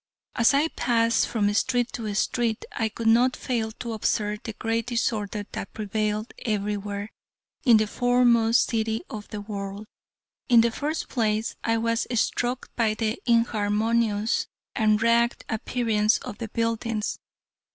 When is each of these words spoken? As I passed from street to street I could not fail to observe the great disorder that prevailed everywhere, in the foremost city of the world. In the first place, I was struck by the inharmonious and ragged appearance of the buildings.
As 0.35 0.55
I 0.55 0.69
passed 0.69 1.27
from 1.27 1.53
street 1.53 1.91
to 1.93 2.11
street 2.15 2.65
I 2.71 2.89
could 2.89 3.05
not 3.05 3.35
fail 3.35 3.71
to 3.73 3.93
observe 3.93 4.39
the 4.41 4.53
great 4.53 4.87
disorder 4.87 5.45
that 5.51 5.75
prevailed 5.75 6.33
everywhere, 6.39 7.09
in 7.65 7.77
the 7.77 7.85
foremost 7.85 8.67
city 8.71 9.03
of 9.11 9.27
the 9.27 9.41
world. 9.41 9.85
In 10.49 10.61
the 10.61 10.71
first 10.71 11.07
place, 11.07 11.53
I 11.63 11.77
was 11.77 12.07
struck 12.19 12.75
by 12.75 12.95
the 12.95 13.21
inharmonious 13.27 14.47
and 14.75 14.99
ragged 14.99 15.45
appearance 15.47 16.17
of 16.17 16.39
the 16.39 16.47
buildings. 16.47 17.19